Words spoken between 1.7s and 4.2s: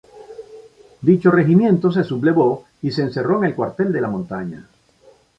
se sublevó y se encerró en el Cuartel de la